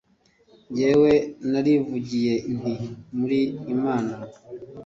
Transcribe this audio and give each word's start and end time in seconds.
Jyewe 0.75 1.11
narivugiye 1.51 2.33
nti 2.55 2.73
’Muri 3.17 3.39
imana 3.75 4.13